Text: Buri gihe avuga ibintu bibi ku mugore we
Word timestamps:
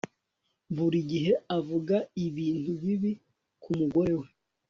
Buri 0.75 0.99
gihe 1.11 1.31
avuga 1.57 1.95
ibintu 2.25 2.71
bibi 2.81 3.11
ku 3.61 3.69
mugore 3.79 4.13
we 4.19 4.27